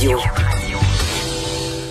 Radio. 0.00 0.18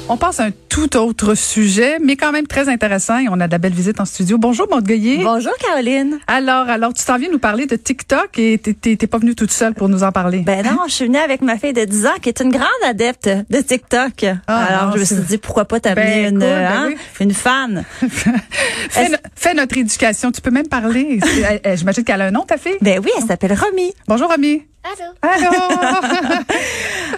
On 0.08 0.18
passe 0.18 0.40
à 0.40 0.46
un 0.46 0.52
tout 0.68 0.98
autre 0.98 1.36
sujet, 1.36 2.00
mais 2.04 2.16
quand 2.16 2.32
même 2.32 2.48
très 2.48 2.68
intéressant. 2.68 3.20
Et 3.20 3.28
on 3.30 3.40
a 3.40 3.46
de 3.46 3.52
la 3.52 3.60
belle 3.60 3.74
visite 3.74 4.00
en 4.02 4.06
studio. 4.06 4.40
Bonjour, 4.40 4.66
Maud 4.72 4.84
Goyer. 4.84 5.20
Bonjour, 5.24 5.52
Caroline. 5.64 6.18
Alors, 6.26 6.68
alors, 6.70 6.92
tu 6.96 7.06
t'en 7.06 7.20
viens 7.20 7.30
nous 7.32 7.38
parler 7.38 7.68
de 7.68 7.76
TikTok 7.76 8.40
et 8.40 8.58
t'es- 8.58 8.96
pas 9.06 9.20
venue 9.20 9.36
toute 9.36 9.52
seule 9.52 9.76
pour 9.76 9.90
nous 9.90 10.02
en 10.02 10.12
parler. 10.12 10.40
Ben 10.40 10.66
non, 10.66 10.80
je 10.88 10.92
suis 10.94 11.06
venue 11.06 11.20
avec 11.20 11.42
ma 11.44 11.60
fille 11.60 11.74
de 11.74 11.86
10 11.86 12.08
ans 12.08 12.16
qui 12.20 12.30
est 12.30 12.40
une 12.42 12.50
grande 12.50 12.66
adepte 12.84 13.30
de 13.48 13.62
TikTok. 13.62 14.26
Ah, 14.48 14.58
Alors, 14.66 14.86
non, 14.88 14.94
je 14.96 15.00
me 15.02 15.06
suis 15.06 15.16
dit, 15.18 15.38
pourquoi 15.38 15.66
pas 15.66 15.80
t'amener 15.80 16.24
Ben, 16.24 16.34
une, 16.34 16.40
ben 16.40 16.66
hein, 16.66 16.86
oui. 16.88 16.96
une 17.20 17.34
fan. 17.36 17.86
fais, 18.10 18.32
est-ce- 19.04 19.12
no- 19.12 19.18
fais 19.36 19.54
notre 19.54 19.78
éducation. 19.78 20.32
Tu 20.32 20.42
peux 20.42 20.50
même 20.52 20.68
parler. 20.68 21.20
J'imagine 21.76 22.04
qu'elle 22.04 22.22
a 22.22 22.26
un 22.26 22.32
nom, 22.32 22.42
ta 22.42 22.58
fille? 22.58 22.78
Ben 22.82 23.00
oui, 23.04 23.12
elle 23.16 23.26
s'appelle 23.28 23.54
Romy. 23.54 23.94
Bonjour, 24.08 24.32
Ami. 24.32 24.64
Allô? 24.82 25.12
Alors, 25.22 26.02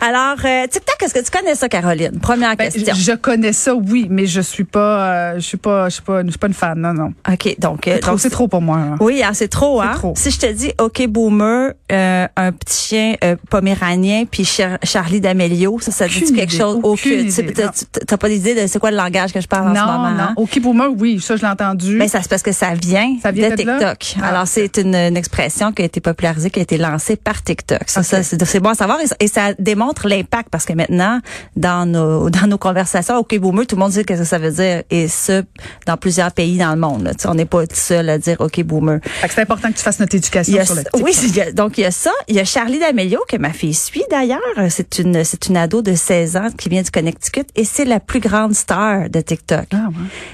Alors, 0.01 0.35
euh, 0.43 0.65
TikTok, 0.67 0.95
est-ce 1.03 1.13
que 1.13 1.19
tu 1.23 1.29
connais 1.31 1.53
ça, 1.53 1.69
Caroline? 1.69 2.19
Première 2.19 2.55
Ben, 2.55 2.71
question. 2.71 2.93
je 2.95 3.11
connais 3.13 3.53
ça, 3.53 3.75
oui, 3.75 4.07
mais 4.09 4.25
je 4.25 4.41
suis 4.41 4.63
pas, 4.63 5.11
euh, 5.11 5.35
je 5.35 5.41
suis 5.41 5.57
pas, 5.57 5.89
je 5.89 5.93
suis 5.93 6.01
pas, 6.03 6.23
je 6.23 6.29
suis 6.29 6.39
pas 6.39 6.47
une 6.47 6.53
fan. 6.55 6.79
Non, 6.79 6.93
non. 6.93 7.13
OK, 7.31 7.55
donc... 7.59 7.87
euh, 7.87 7.99
C'est 8.17 8.31
trop, 8.31 8.47
pour 8.47 8.61
moi. 8.61 8.77
hein. 8.77 8.97
Oui, 8.99 9.21
c'est 9.33 9.47
trop, 9.47 9.79
hein? 9.79 9.91
trop. 9.93 10.13
Si 10.17 10.31
je 10.31 10.39
te 10.39 10.51
dis, 10.51 10.71
OK, 10.79 11.05
Boomer, 11.07 11.73
euh, 11.91 12.27
un 12.35 12.51
petit 12.51 12.87
chien 12.87 13.15
euh, 13.23 13.35
poméranien, 13.49 14.23
puis 14.29 14.43
Char- 14.43 14.79
Charlie 14.83 15.21
d'Amelio, 15.21 15.79
ça, 15.79 15.91
ça 15.91 16.07
dit 16.07 16.19
quelque 16.33 16.53
idée, 16.53 16.57
chose? 16.57 16.79
aucune 16.81 17.29
t'as- 17.31 17.63
non. 18.11 18.17
pas 18.17 18.29
d'idée 18.29 18.55
de 18.59 18.65
c'est 18.67 18.79
quoi 18.79 18.89
le 18.89 18.97
langage 18.97 19.31
que 19.33 19.39
je 19.41 19.47
parle 19.47 19.69
en 19.69 19.75
ce 19.75 19.79
Non, 19.79 19.85
moment? 19.85 20.09
non. 20.11 20.19
hein? 20.23 20.33
OK, 20.35 20.59
Boomer, 20.61 20.87
oui, 20.97 21.19
ça, 21.21 21.35
je 21.35 21.41
l'ai 21.43 21.47
entendu. 21.47 21.97
Ben, 21.99 22.07
ça 22.07 22.21
c'est 22.23 22.29
parce 22.29 22.41
que 22.41 22.51
ça 22.51 22.73
vient, 22.73 23.17
Ça 23.21 23.31
vient 23.31 23.49
de? 23.51 23.55
TikTok. 23.55 24.15
Ah. 24.21 24.27
Alors 24.29 24.47
c'est 24.47 24.77
une, 24.77 24.95
une 24.95 25.17
expression 25.17 25.71
qui 25.71 25.83
a 25.83 25.85
été 25.85 26.01
popularisée, 26.01 26.49
qui 26.49 26.59
a 26.59 26.63
été 26.63 26.77
lancée 26.79 27.17
par 27.17 27.43
TikTok. 27.43 27.83
Ça, 27.85 28.01
ça, 28.01 28.23
c'est 28.23 28.59
bon 28.59 28.69
à 28.69 28.75
savoir 28.75 28.97
et, 28.99 29.23
et 29.23 29.27
ça 29.27 29.53
démontre 29.59 29.90
l'impact 30.07 30.49
parce 30.49 30.65
que 30.65 30.73
maintenant 30.73 31.19
dans 31.55 31.85
nos 31.89 32.29
dans 32.29 32.47
nos 32.47 32.57
conversations, 32.57 33.17
ok 33.17 33.37
boomer, 33.39 33.65
tout 33.67 33.75
le 33.75 33.81
monde 33.81 33.91
sait 33.91 34.01
ce 34.01 34.05
que 34.05 34.23
ça 34.23 34.37
veut 34.37 34.51
dire 34.51 34.83
et 34.89 35.07
ce 35.07 35.43
dans 35.85 35.97
plusieurs 35.97 36.31
pays 36.31 36.57
dans 36.57 36.71
le 36.71 36.79
monde. 36.79 37.03
là. 37.03 37.11
On 37.25 37.33
n'est 37.35 37.45
pas 37.45 37.65
tout 37.67 37.75
seul 37.75 38.09
à 38.09 38.17
dire 38.17 38.37
ok 38.39 38.61
boomer. 38.63 38.99
C'est 39.29 39.41
important 39.41 39.69
que 39.71 39.77
tu 39.77 39.83
fasses 39.83 39.99
notre 39.99 40.15
éducation 40.15 40.59
a, 40.59 40.65
sur 40.65 40.75
le 40.75 40.83
oui, 41.01 41.11
y 41.35 41.41
a- 41.41 41.51
donc 41.51 41.77
il 41.77 41.81
y 41.81 41.85
a 41.85 41.91
ça. 41.91 42.11
Il 42.27 42.35
y 42.35 42.39
a 42.39 42.45
Charlie 42.45 42.79
D'Amelio 42.79 43.19
que 43.27 43.37
ma 43.37 43.51
fille 43.53 43.73
suit 43.73 44.03
d'ailleurs. 44.09 44.39
C'est 44.69 44.99
une 44.99 45.23
c'est 45.23 45.47
une 45.47 45.57
ado 45.57 45.81
de 45.81 45.93
16 45.95 46.37
ans 46.37 46.47
qui 46.57 46.69
vient 46.69 46.81
du 46.81 46.91
Connecticut 46.91 47.45
et 47.55 47.63
c'est 47.65 47.85
la 47.85 47.99
plus 47.99 48.19
grande 48.19 48.53
star 48.53 49.09
de 49.09 49.21
TikTok. 49.21 49.65
Ah, 49.73 49.87
ouais. 49.87 49.93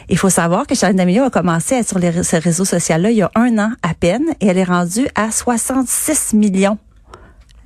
Il 0.10 0.18
faut 0.18 0.30
savoir 0.30 0.68
que 0.68 0.76
Charlie 0.76 0.96
D'Amelio 0.96 1.24
a 1.24 1.30
commencé 1.30 1.76
à 1.76 1.80
être 1.80 1.88
sur 1.90 2.00
les, 2.00 2.24
ce 2.24 2.36
réseau 2.38 2.66
social-là 2.66 3.12
il 3.12 3.18
y 3.18 3.22
a 3.22 3.32
un 3.36 3.58
an 3.58 3.72
à 3.84 3.94
peine 3.94 4.24
et 4.42 4.48
elle 4.48 4.58
est 4.58 4.64
rendue 4.64 5.08
à 5.16 5.32
66 5.32 6.34
millions 6.34 6.78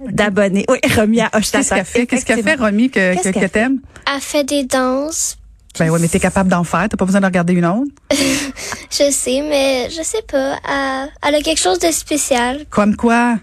d'abonnés. 0.09 0.65
Oui, 0.69 0.79
à 0.83 1.37
Hochelaga. 1.37 1.41
Qu'est-ce 1.41 1.69
qu'elle 1.69 1.85
fait? 1.85 2.07
Qu'est-ce 2.07 2.25
qu'elle 2.25 2.43
fait. 2.43 2.55
Romy, 2.55 2.89
que, 2.89 3.31
que 3.31 3.45
t'aimes? 3.47 3.79
Elle 4.13 4.21
fait 4.21 4.43
des 4.43 4.63
danses. 4.63 5.37
Ben 5.79 5.89
oui, 5.89 5.99
mais 6.01 6.07
t'es 6.09 6.19
capable 6.19 6.49
d'en 6.49 6.63
faire. 6.65 6.87
T'as 6.89 6.97
pas 6.97 7.05
besoin 7.05 7.21
de 7.21 7.25
regarder 7.25 7.53
une 7.53 7.65
autre? 7.65 7.91
Je 8.11 9.09
sais, 9.11 9.41
mais 9.41 9.89
je 9.89 10.01
sais 10.03 10.21
pas. 10.29 10.57
Elle, 10.69 11.09
elle 11.23 11.35
a 11.35 11.41
quelque 11.41 11.59
chose 11.61 11.79
de 11.79 11.89
spécial. 11.91 12.65
Comme 12.69 12.95
quoi? 12.97 13.37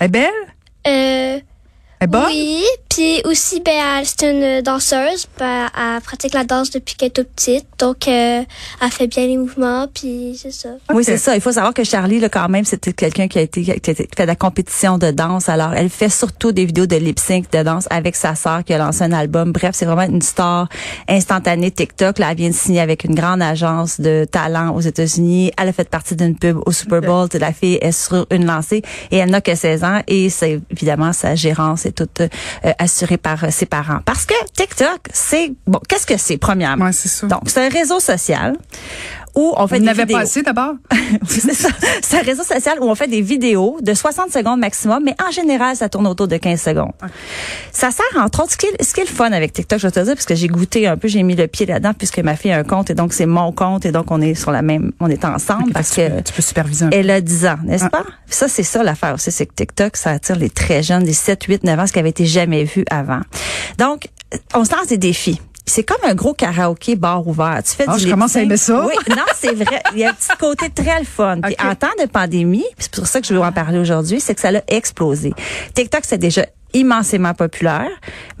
Elle 0.00 0.06
est 0.06 0.08
belle? 0.08 0.30
Euh, 0.88 1.38
Elle 1.38 1.42
est 2.00 2.06
bonne? 2.08 2.26
oui, 2.26 2.64
puis 2.98 3.22
aussi, 3.30 3.60
ben, 3.64 4.02
c'est 4.02 4.28
une 4.28 4.60
danseuse. 4.60 5.28
Ben, 5.38 5.68
elle 5.76 6.00
pratique 6.00 6.34
la 6.34 6.42
danse 6.42 6.72
depuis 6.72 6.96
qu'elle 6.96 7.06
est 7.08 7.10
toute 7.12 7.28
petite. 7.28 7.64
Donc, 7.78 8.08
euh, 8.08 8.42
elle 8.82 8.90
fait 8.90 9.06
bien 9.06 9.24
les 9.28 9.36
mouvements, 9.36 9.86
puis 9.94 10.36
c'est 10.42 10.50
ça. 10.50 10.70
Oui, 10.92 11.04
c'est 11.04 11.16
ça. 11.16 11.36
Il 11.36 11.40
faut 11.40 11.52
savoir 11.52 11.72
que 11.72 11.84
Charlie, 11.84 12.18
là, 12.18 12.28
quand 12.28 12.48
même, 12.48 12.64
c'était 12.64 12.92
quelqu'un 12.92 13.28
qui 13.28 13.38
a 13.38 13.42
été, 13.42 13.62
qui 13.62 13.70
a 13.70 13.76
été- 13.76 13.94
qui 13.94 14.00
fait 14.16 14.24
de 14.24 14.26
la 14.26 14.34
compétition 14.34 14.98
de 14.98 15.12
danse. 15.12 15.48
Alors, 15.48 15.74
elle 15.74 15.90
fait 15.90 16.08
surtout 16.08 16.50
des 16.50 16.64
vidéos 16.64 16.86
de 16.86 16.96
lip 16.96 17.20
sync 17.20 17.48
de 17.52 17.62
danse 17.62 17.86
avec 17.90 18.16
sa 18.16 18.34
sœur 18.34 18.64
qui 18.64 18.74
a 18.74 18.78
lancé 18.78 19.02
un 19.04 19.12
album. 19.12 19.52
Bref, 19.52 19.76
c'est 19.76 19.84
vraiment 19.86 20.02
une 20.12 20.20
star 20.22 20.68
instantanée 21.08 21.70
TikTok. 21.70 22.18
Là, 22.18 22.32
elle 22.32 22.36
vient 22.36 22.48
de 22.50 22.54
signer 22.54 22.80
avec 22.80 23.04
une 23.04 23.14
grande 23.14 23.42
agence 23.42 24.00
de 24.00 24.26
talent 24.28 24.74
aux 24.74 24.80
États-Unis. 24.80 25.52
Elle 25.56 25.68
a 25.68 25.72
fait 25.72 25.88
partie 25.88 26.16
d'une 26.16 26.36
pub 26.36 26.58
au 26.66 26.72
Super 26.72 27.00
Bowl. 27.00 27.28
La 27.38 27.52
fille 27.52 27.78
est 27.80 27.92
sur 27.92 28.26
une 28.32 28.44
lancée 28.44 28.82
et 29.12 29.18
elle 29.18 29.30
n'a 29.30 29.40
que 29.40 29.54
16 29.54 29.84
ans 29.84 30.00
et 30.08 30.30
c'est 30.30 30.60
évidemment 30.70 31.12
sa 31.12 31.36
gérance 31.36 31.86
est 31.86 31.92
toute 31.92 32.20
euh, 32.20 32.28
assurée 32.88 33.18
par 33.18 33.44
euh, 33.44 33.48
ses 33.50 33.66
parents. 33.66 34.00
Parce 34.04 34.24
que 34.24 34.34
TikTok, 34.54 35.00
c'est 35.12 35.52
bon. 35.66 35.80
Qu'est-ce 35.88 36.06
que 36.06 36.16
c'est 36.16 36.38
premièrement? 36.38 36.86
Ouais, 36.86 36.92
c'est 36.92 37.08
ça. 37.08 37.26
Donc, 37.26 37.42
c'est 37.46 37.64
un 37.64 37.68
réseau 37.68 38.00
social 38.00 38.56
où 39.34 39.54
on 39.56 39.66
fait 39.66 39.76
On 39.76 39.84
des 39.84 39.92
vidéos. 39.92 40.16
pas 40.16 40.22
assez 40.22 40.42
d'abord? 40.42 40.74
C'est 41.28 41.52
ça. 41.54 41.68
C'est 42.02 42.18
un 42.18 42.22
réseau 42.22 42.42
social 42.42 42.78
où 42.80 42.84
on 42.84 42.94
fait 42.94 43.06
des 43.08 43.20
vidéos 43.22 43.78
de 43.80 43.94
60 43.94 44.30
secondes 44.32 44.60
maximum, 44.60 45.02
mais 45.04 45.14
en 45.26 45.30
général, 45.30 45.76
ça 45.76 45.88
tourne 45.88 46.06
autour 46.06 46.28
de 46.28 46.36
15 46.36 46.60
secondes. 46.60 46.92
Ça 47.72 47.90
sert, 47.90 48.04
entre 48.22 48.42
autres, 48.42 48.52
ce 48.52 48.56
qui, 48.56 48.66
est, 48.66 48.82
ce 48.82 48.94
qui 48.94 49.00
est 49.00 49.04
le 49.04 49.10
fun 49.10 49.30
avec 49.32 49.52
TikTok, 49.52 49.78
je 49.78 49.86
vais 49.86 49.90
te 49.92 50.00
dire, 50.00 50.14
parce 50.14 50.26
que 50.26 50.34
j'ai 50.34 50.48
goûté 50.48 50.86
un 50.86 50.96
peu, 50.96 51.08
j'ai 51.08 51.22
mis 51.22 51.34
le 51.36 51.46
pied 51.46 51.66
là-dedans, 51.66 51.92
puisque 51.96 52.18
ma 52.18 52.36
fille 52.36 52.52
a 52.52 52.58
un 52.58 52.64
compte, 52.64 52.90
et 52.90 52.94
donc 52.94 53.12
c'est 53.12 53.26
mon 53.26 53.52
compte, 53.52 53.86
et 53.86 53.92
donc 53.92 54.10
on 54.10 54.20
est 54.20 54.34
sur 54.34 54.50
la 54.50 54.62
même, 54.62 54.92
on 55.00 55.08
est 55.08 55.24
ensemble, 55.24 55.72
parce 55.72 55.90
tu, 55.90 55.96
que 56.00 56.08
peux, 56.08 56.22
tu 56.22 56.32
peux 56.32 56.42
superviser 56.42 56.84
un 56.86 56.88
peu. 56.90 56.96
elle 56.96 57.10
a 57.10 57.20
10 57.20 57.46
ans, 57.46 57.56
n'est-ce 57.64 57.84
Ah. 57.84 57.90
pas? 57.90 58.04
Ça, 58.26 58.48
c'est 58.48 58.62
ça 58.62 58.82
l'affaire 58.82 59.14
aussi, 59.14 59.30
c'est 59.32 59.46
que 59.46 59.54
TikTok, 59.54 59.96
ça 59.96 60.10
attire 60.10 60.36
les 60.36 60.50
très 60.50 60.82
jeunes, 60.82 61.04
les 61.04 61.12
7, 61.12 61.44
8, 61.44 61.64
9 61.64 61.78
ans, 61.80 61.86
ce 61.86 61.92
qui 61.92 61.98
avait 61.98 62.10
été 62.10 62.26
jamais 62.26 62.64
vu 62.64 62.84
avant. 62.90 63.20
Donc, 63.78 64.08
on 64.54 64.64
se 64.64 64.74
lance 64.74 64.88
des 64.88 64.98
défis. 64.98 65.40
C'est 65.68 65.84
comme 65.84 65.98
un 66.04 66.14
gros 66.14 66.34
karaoké 66.34 66.96
bar 66.96 67.26
ouvert. 67.26 67.60
Tu 67.64 67.74
fais 67.76 67.84
Ah, 67.86 67.96
du 67.96 68.04
je 68.04 68.10
commence 68.10 68.34
à 68.36 68.42
aimer 68.42 68.56
ça. 68.56 68.84
Oui, 68.86 68.94
non, 69.10 69.22
c'est 69.36 69.54
vrai. 69.54 69.80
Il 69.92 69.98
y 70.00 70.04
a 70.04 70.10
un 70.10 70.14
petit 70.14 70.28
côté 70.38 70.70
très 70.70 70.98
le 70.98 71.04
fun. 71.06 71.40
Puis 71.42 71.54
Ok. 71.58 71.64
en 71.66 71.74
temps 71.74 71.86
de 72.02 72.06
pandémie, 72.06 72.64
puis 72.76 72.86
c'est 72.90 72.92
pour 72.94 73.06
ça 73.06 73.20
que 73.20 73.26
je 73.26 73.34
veux 73.34 73.40
en 73.40 73.52
parler 73.52 73.78
aujourd'hui, 73.78 74.20
c'est 74.20 74.34
que 74.34 74.40
ça 74.40 74.50
l'a 74.50 74.62
explosé. 74.68 75.32
TikTok, 75.74 76.00
c'est 76.04 76.18
déjà 76.18 76.44
immensément 76.74 77.34
populaire, 77.34 77.88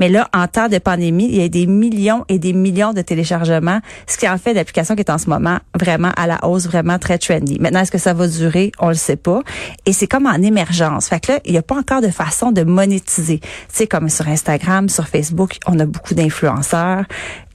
mais 0.00 0.08
là, 0.08 0.28
en 0.34 0.46
temps 0.46 0.68
de 0.68 0.78
pandémie, 0.78 1.26
il 1.30 1.36
y 1.36 1.42
a 1.44 1.48
des 1.48 1.66
millions 1.66 2.24
et 2.28 2.38
des 2.38 2.52
millions 2.52 2.92
de 2.92 3.00
téléchargements, 3.02 3.80
ce 4.06 4.16
qui 4.18 4.28
en 4.28 4.38
fait 4.38 4.52
l'application 4.54 4.94
qui 4.94 5.00
est 5.00 5.10
en 5.10 5.18
ce 5.18 5.28
moment 5.30 5.58
vraiment 5.78 6.12
à 6.16 6.26
la 6.26 6.44
hausse, 6.46 6.66
vraiment 6.66 6.98
très 6.98 7.18
trendy. 7.18 7.58
Maintenant, 7.58 7.80
est-ce 7.80 7.90
que 7.92 7.98
ça 7.98 8.14
va 8.14 8.28
durer? 8.28 8.72
On 8.78 8.88
le 8.88 8.94
sait 8.94 9.16
pas. 9.16 9.40
Et 9.86 9.92
c'est 9.92 10.06
comme 10.06 10.26
en 10.26 10.34
émergence. 10.34 11.08
Fait 11.08 11.20
que 11.20 11.32
là, 11.32 11.40
il 11.44 11.52
n'y 11.52 11.58
a 11.58 11.62
pas 11.62 11.76
encore 11.76 12.00
de 12.02 12.08
façon 12.10 12.52
de 12.52 12.62
monétiser. 12.64 13.40
Sais, 13.68 13.86
comme 13.86 14.08
sur 14.08 14.28
Instagram, 14.28 14.88
sur 14.88 15.08
Facebook, 15.08 15.56
on 15.66 15.78
a 15.78 15.86
beaucoup 15.86 16.14
d'influenceurs 16.14 17.04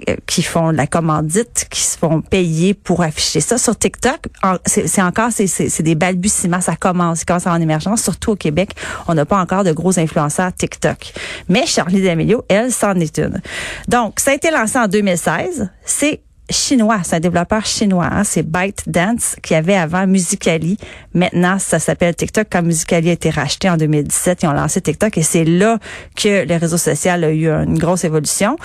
euh, 0.10 0.16
qui 0.26 0.42
font 0.44 0.72
de 0.72 0.78
la 0.78 0.88
commandite, 0.88 1.68
qui 1.70 1.82
se 1.82 1.98
font 1.98 2.22
payer 2.22 2.74
pour 2.74 3.04
afficher 3.04 3.42
ça. 3.42 3.58
Sur 3.58 3.78
TikTok, 3.78 4.20
c'est 4.66 4.88
c'est 4.88 5.02
encore, 5.02 5.32
c'est- 5.32 5.48
c'est 5.48 5.70
c'est 5.70 5.84
des 5.84 5.96
balbutiements, 5.96 6.62
ça 6.62 6.76
commence, 6.76 7.20
ça 7.20 7.26
commence 7.26 7.48
en 7.48 7.60
émergence, 7.62 8.02
surtout 8.02 8.32
au 8.32 8.36
Québec. 8.36 8.72
On 9.08 9.14
n'a 9.14 9.26
pas 9.26 9.38
encore 9.40 9.64
de 9.64 9.72
gros 9.72 9.98
influenceurs 10.00 10.52
TikTok. 10.64 11.12
Mais 11.50 11.66
Charlie 11.66 12.02
D'Amelio, 12.02 12.46
elle, 12.48 12.72
c'en 12.72 12.96
est 12.96 13.18
une. 13.18 13.42
Donc, 13.90 14.22
ça 14.22 14.32
a 14.32 14.34
été 14.34 14.50
lancé 14.50 14.80
en 14.80 14.88
2016. 14.88 15.70
C'est 15.84 16.22
chinois, 16.50 17.00
c'est 17.04 17.16
un 17.16 17.20
développeur 17.20 17.66
chinois, 17.66 18.10
hein, 18.12 18.24
c'est 18.24 18.44
ByteDance 18.44 19.36
qui 19.42 19.56
avait 19.56 19.76
avant 19.76 20.06
Musicali. 20.08 20.78
Maintenant, 21.14 21.58
ça 21.60 21.80
s'appelle 21.80 22.16
TikTok 22.16 22.48
quand 22.52 22.62
Musicali 22.62 23.10
a 23.10 23.14
été 23.14 23.30
racheté 23.30 23.70
en 23.70 23.78
2017, 23.78 24.44
ils 24.44 24.48
ont 24.48 24.54
lancé 24.54 24.82
TikTok 24.82 25.18
et 25.18 25.22
c'est 25.24 25.46
là 25.46 25.80
que 26.16 26.46
le 26.46 26.56
réseau 26.58 26.78
social 26.78 27.24
a 27.24 27.32
eu 27.32 27.48
une 27.48 27.78
grosse 27.78 28.04
évolution. 28.04 28.58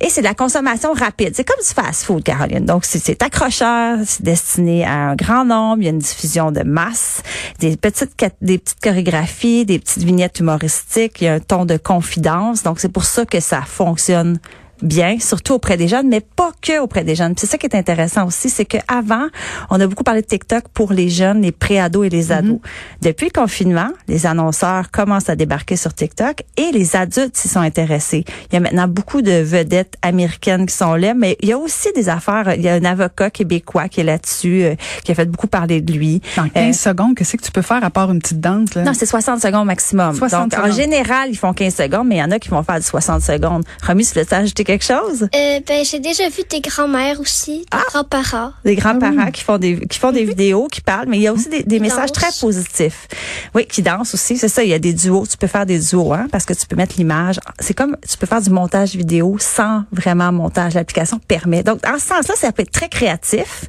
Et 0.00 0.08
c'est 0.08 0.22
de 0.22 0.26
la 0.26 0.34
consommation 0.34 0.92
rapide, 0.92 1.32
c'est 1.34 1.44
comme 1.44 1.62
du 1.62 1.68
fast-food 1.68 2.22
Caroline. 2.22 2.64
Donc 2.64 2.84
c'est 2.84 3.22
accrocheur, 3.22 3.98
c'est 4.04 4.22
destiné 4.22 4.84
à 4.84 5.10
un 5.10 5.14
grand 5.14 5.44
nombre, 5.44 5.82
il 5.82 5.84
y 5.84 5.88
a 5.88 5.90
une 5.90 5.98
diffusion 5.98 6.52
de 6.52 6.62
masse, 6.62 7.22
des 7.60 7.76
petites 7.76 8.14
des 8.40 8.58
petites 8.58 8.80
chorégraphies, 8.80 9.64
des 9.64 9.78
petites 9.78 10.02
vignettes 10.02 10.40
humoristiques, 10.40 11.20
il 11.20 11.24
y 11.24 11.28
a 11.28 11.34
un 11.34 11.40
ton 11.40 11.64
de 11.64 11.76
confidence. 11.76 12.62
Donc 12.62 12.80
c'est 12.80 12.88
pour 12.88 13.04
ça 13.04 13.26
que 13.26 13.40
ça 13.40 13.62
fonctionne 13.62 14.38
bien, 14.82 15.18
surtout 15.18 15.54
auprès 15.54 15.76
des 15.76 15.88
jeunes, 15.88 16.08
mais 16.08 16.20
pas 16.20 16.50
que 16.60 16.80
auprès 16.80 17.04
des 17.04 17.14
jeunes. 17.14 17.34
C'est 17.36 17.46
ça 17.46 17.58
qui 17.58 17.66
est 17.66 17.74
intéressant 17.74 18.26
aussi, 18.26 18.50
c'est 18.50 18.64
que 18.64 18.78
avant, 18.88 19.26
on 19.70 19.80
a 19.80 19.86
beaucoup 19.86 20.04
parlé 20.04 20.22
de 20.22 20.26
TikTok 20.26 20.68
pour 20.72 20.92
les 20.92 21.08
jeunes, 21.08 21.42
les 21.42 21.52
pré-ados 21.52 22.06
et 22.06 22.10
les 22.10 22.32
ados. 22.32 22.60
Depuis 23.02 23.26
le 23.26 23.40
confinement, 23.40 23.88
les 24.08 24.26
annonceurs 24.26 24.90
commencent 24.90 25.28
à 25.28 25.36
débarquer 25.36 25.76
sur 25.76 25.94
TikTok 25.94 26.42
et 26.56 26.70
les 26.72 26.96
adultes 26.96 27.36
s'y 27.36 27.48
sont 27.48 27.60
intéressés. 27.60 28.24
Il 28.50 28.54
y 28.54 28.56
a 28.56 28.60
maintenant 28.60 28.88
beaucoup 28.88 29.22
de 29.22 29.32
vedettes 29.32 29.94
américaines 30.02 30.66
qui 30.66 30.74
sont 30.74 30.94
là, 30.94 31.14
mais 31.14 31.36
il 31.40 31.48
y 31.48 31.52
a 31.52 31.58
aussi 31.58 31.88
des 31.94 32.08
affaires. 32.08 32.54
Il 32.54 32.62
y 32.62 32.68
a 32.68 32.74
un 32.74 32.84
avocat 32.84 33.30
québécois 33.30 33.88
qui 33.88 34.00
est 34.00 34.04
là-dessus, 34.04 34.62
euh, 34.62 34.74
qui 35.04 35.12
a 35.12 35.14
fait 35.14 35.26
beaucoup 35.26 35.46
parler 35.46 35.80
de 35.80 35.92
lui. 35.92 36.20
Dans 36.36 36.48
15 36.48 36.78
secondes, 36.78 37.14
qu'est-ce 37.16 37.36
que 37.36 37.42
tu 37.42 37.52
peux 37.52 37.62
faire 37.62 37.84
à 37.84 37.90
part 37.90 38.10
une 38.10 38.20
petite 38.20 38.40
danse? 38.40 38.74
Là? 38.74 38.82
Non, 38.82 38.92
c'est 38.94 39.06
60 39.06 39.40
secondes 39.40 39.66
maximum. 39.66 40.14
60 40.14 40.50
Donc, 40.50 40.60
en 40.64 40.70
général, 40.70 41.30
ils 41.30 41.36
font 41.36 41.52
15 41.52 41.74
secondes, 41.74 42.06
mais 42.06 42.16
il 42.16 42.18
y 42.18 42.22
en 42.22 42.30
a 42.30 42.38
qui 42.38 42.48
vont 42.48 42.62
faire 42.62 42.78
du 42.78 42.86
60 42.86 43.22
secondes. 43.22 43.64
Remis, 43.82 44.06
ajouter 44.30 44.64
quelque 44.66 44.84
chose? 44.84 45.28
Euh, 45.34 45.60
ben, 45.66 45.84
j'ai 45.84 46.00
déjà 46.00 46.28
vu 46.28 46.42
des 46.48 46.60
grands-mères 46.60 47.20
aussi, 47.20 47.64
des 47.72 47.78
grands-parents. 47.88 48.52
des 48.64 48.74
grands-parents 48.74 49.30
qui 49.30 49.42
font 49.42 49.58
des 49.58 49.80
qui 49.86 49.98
font 49.98 50.12
des 50.12 50.24
vidéos, 50.24 50.66
qui 50.66 50.80
parlent, 50.80 51.08
mais 51.08 51.16
il 51.18 51.22
y 51.22 51.26
a 51.26 51.32
aussi 51.32 51.48
des, 51.48 51.80
messages 51.80 52.12
dansent. 52.12 52.12
très 52.12 52.40
positifs. 52.40 53.08
Oui, 53.54 53.66
qui 53.66 53.82
dansent 53.82 54.12
aussi, 54.12 54.36
c'est 54.36 54.48
ça. 54.48 54.62
Il 54.62 54.70
y 54.70 54.74
a 54.74 54.78
des 54.78 54.92
duos. 54.92 55.26
Tu 55.26 55.36
peux 55.36 55.46
faire 55.46 55.66
des 55.66 55.78
duos, 55.78 56.12
hein, 56.12 56.26
parce 56.30 56.44
que 56.44 56.52
tu 56.52 56.66
peux 56.66 56.76
mettre 56.76 56.96
l'image. 56.98 57.40
C'est 57.60 57.74
comme 57.74 57.96
tu 58.08 58.16
peux 58.18 58.26
faire 58.26 58.42
du 58.42 58.50
montage 58.50 58.94
vidéo 58.96 59.36
sans 59.38 59.84
vraiment 59.92 60.32
montage. 60.32 60.74
L'application 60.74 61.18
permet. 61.18 61.62
Donc, 61.62 61.80
en 61.86 61.98
ce 61.98 62.06
sens-là, 62.06 62.34
ça 62.36 62.52
peut 62.52 62.62
être 62.62 62.72
très 62.72 62.88
créatif. 62.88 63.64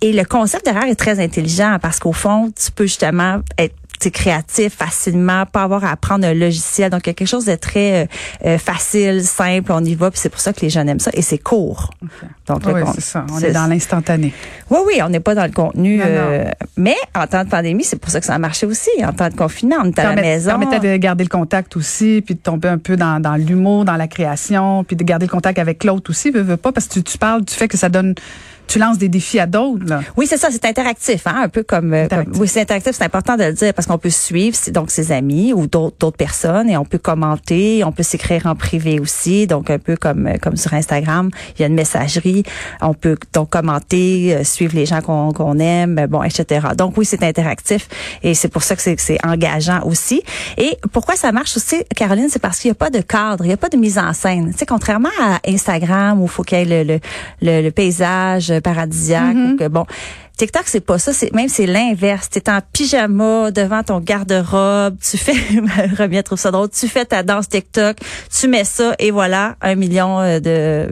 Et 0.00 0.12
le 0.12 0.24
concept 0.24 0.64
derrière 0.66 0.84
est 0.84 0.96
très 0.96 1.20
intelligent 1.20 1.78
parce 1.80 1.98
qu'au 1.98 2.12
fond, 2.12 2.52
tu 2.54 2.70
peux 2.70 2.84
justement 2.84 3.40
être 3.56 3.74
sais, 4.04 4.10
créatif 4.10 4.76
facilement, 4.76 5.44
pas 5.46 5.62
avoir 5.62 5.84
à 5.84 5.90
apprendre 5.90 6.26
un 6.26 6.34
logiciel. 6.34 6.90
Donc, 6.90 7.06
il 7.06 7.08
y 7.08 7.10
a 7.10 7.14
quelque 7.14 7.28
chose 7.28 7.44
de 7.44 7.54
très 7.54 8.04
euh, 8.04 8.06
euh, 8.46 8.58
facile, 8.58 9.22
simple, 9.22 9.72
on 9.72 9.84
y 9.84 9.94
va, 9.94 10.10
puis 10.10 10.20
c'est 10.20 10.28
pour 10.28 10.40
ça 10.40 10.52
que 10.52 10.60
les 10.60 10.70
jeunes 10.70 10.88
aiment 10.88 11.00
ça. 11.00 11.10
Et 11.14 11.22
c'est 11.22 11.38
court. 11.38 11.90
Donc, 12.46 12.62
oui, 12.66 12.80
c'est 12.94 13.00
ça. 13.00 13.26
On 13.32 13.38
est 13.40 13.52
dans 13.52 13.66
l'instantané. 13.66 14.32
Oui, 14.70 14.78
oui, 14.86 15.00
on 15.02 15.08
n'est 15.08 15.20
pas 15.20 15.34
dans 15.34 15.44
le 15.44 15.52
contenu. 15.52 16.00
Euh, 16.04 16.44
mais 16.76 16.96
en 17.14 17.26
temps 17.26 17.44
de 17.44 17.48
pandémie, 17.48 17.84
c'est 17.84 17.98
pour 17.98 18.10
ça 18.10 18.20
que 18.20 18.26
ça 18.26 18.34
a 18.34 18.38
marché 18.38 18.66
aussi. 18.66 18.90
En 19.04 19.12
temps 19.12 19.28
de 19.28 19.34
confinement, 19.34 19.76
on 19.82 19.86
est 19.86 19.98
à 19.98 20.14
la 20.14 20.20
maison. 20.20 20.50
Ça 20.50 20.58
permettait 20.58 20.92
de 20.92 20.96
garder 20.96 21.24
le 21.24 21.30
contact 21.30 21.76
aussi, 21.76 22.22
puis 22.24 22.34
de 22.34 22.40
tomber 22.40 22.68
un 22.68 22.78
peu 22.78 22.96
dans, 22.96 23.20
dans 23.20 23.36
l'humour, 23.36 23.84
dans 23.84 23.96
la 23.96 24.08
création, 24.08 24.84
puis 24.84 24.96
de 24.96 25.04
garder 25.04 25.26
le 25.26 25.30
contact 25.32 25.58
avec 25.58 25.84
l'autre 25.84 26.10
aussi. 26.10 26.30
Veux, 26.30 26.42
veux 26.42 26.56
pas, 26.56 26.72
parce 26.72 26.86
que 26.86 26.94
tu, 26.94 27.02
tu 27.02 27.18
parles 27.18 27.44
du 27.44 27.52
fait 27.52 27.68
que 27.68 27.76
ça 27.76 27.88
donne 27.88 28.14
tu 28.66 28.78
lances 28.78 28.98
des 28.98 29.08
défis 29.08 29.38
à 29.38 29.46
d'autres. 29.46 29.84
Oui, 30.16 30.26
c'est 30.28 30.36
ça, 30.36 30.48
c'est 30.50 30.64
interactif, 30.64 31.26
hein, 31.26 31.42
un 31.44 31.48
peu 31.48 31.62
comme, 31.62 31.92
euh, 31.94 32.06
oui, 32.36 32.48
c'est 32.48 32.60
interactif, 32.60 32.92
c'est 32.96 33.04
important 33.04 33.36
de 33.36 33.44
le 33.44 33.52
dire 33.52 33.74
parce 33.74 33.86
qu'on 33.86 33.98
peut 33.98 34.10
suivre 34.10 34.56
donc 34.72 34.90
ses 34.90 35.12
amis 35.12 35.52
ou 35.52 35.66
d'autres 35.66 36.10
personnes 36.10 36.68
et 36.68 36.76
on 36.76 36.84
peut 36.84 36.98
commenter, 36.98 37.84
on 37.84 37.92
peut 37.92 38.02
s'écrire 38.02 38.46
en 38.46 38.54
privé 38.54 39.00
aussi, 39.00 39.46
donc 39.46 39.70
un 39.70 39.78
peu 39.78 39.96
comme 39.96 40.26
euh, 40.26 40.36
comme 40.40 40.56
sur 40.56 40.72
Instagram, 40.74 41.30
il 41.56 41.62
y 41.62 41.64
a 41.64 41.68
une 41.68 41.74
messagerie, 41.74 42.42
on 42.80 42.94
peut 42.94 43.16
donc 43.32 43.50
commenter, 43.50 44.34
euh, 44.34 44.44
suivre 44.44 44.74
les 44.74 44.86
gens 44.86 45.00
qu'on 45.00 45.32
qu'on 45.32 45.58
aime, 45.58 46.06
bon, 46.08 46.22
etc. 46.22 46.68
Donc 46.76 46.96
oui, 46.96 47.04
c'est 47.04 47.22
interactif 47.22 47.88
et 48.22 48.34
c'est 48.34 48.48
pour 48.48 48.62
ça 48.62 48.76
que 48.76 48.82
c'est 48.82 49.24
engageant 49.24 49.82
aussi. 49.84 50.22
Et 50.58 50.76
pourquoi 50.92 51.16
ça 51.16 51.32
marche 51.32 51.56
aussi, 51.56 51.82
Caroline, 51.94 52.28
c'est 52.28 52.38
parce 52.38 52.58
qu'il 52.58 52.70
n'y 52.70 52.72
a 52.72 52.76
pas 52.76 52.90
de 52.90 53.00
cadre, 53.00 53.44
il 53.44 53.48
n'y 53.48 53.54
a 53.54 53.58
pas 53.58 53.68
de 53.68 53.76
mise 53.76 53.98
en 53.98 54.12
scène. 54.12 54.52
Tu 54.52 54.58
sais, 54.58 54.66
contrairement 54.66 55.10
à 55.20 55.40
Instagram 55.46 56.20
où 56.20 56.24
il 56.24 56.30
faut 56.30 56.42
qu'il 56.42 56.58
y 56.58 56.62
ait 56.62 56.84
le, 56.84 56.98
le, 57.42 57.62
le 57.62 57.70
paysage 57.70 58.52
paradisiaque. 58.60 59.36
Mm-hmm. 59.36 59.56
que, 59.56 59.68
bon, 59.68 59.86
TikTok, 60.36 60.64
c'est 60.66 60.80
pas 60.80 60.98
ça. 60.98 61.12
C'est 61.12 61.32
même 61.32 61.48
c'est 61.48 61.66
l'inverse. 61.66 62.28
T'es 62.28 62.50
en 62.50 62.60
pyjama 62.72 63.52
devant 63.52 63.82
ton 63.84 64.00
garde-robe. 64.00 64.96
Tu 65.00 65.16
fais, 65.16 65.32
Remia 65.96 66.22
trouve 66.24 66.38
ça 66.38 66.50
drôle. 66.50 66.70
Tu 66.70 66.88
fais 66.88 67.04
ta 67.04 67.22
danse 67.22 67.48
TikTok. 67.48 67.98
Tu 68.36 68.48
mets 68.48 68.64
ça 68.64 68.94
et 68.98 69.12
voilà 69.12 69.56
un 69.60 69.76
million 69.76 70.20
euh, 70.20 70.40
de 70.40 70.88